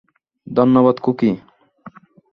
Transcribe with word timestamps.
ধন্যবাদ, 0.47 0.95
খুকী। 0.99 1.31